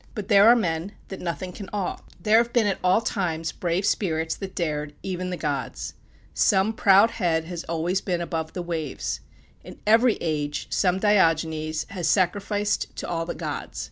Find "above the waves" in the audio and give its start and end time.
8.19-9.19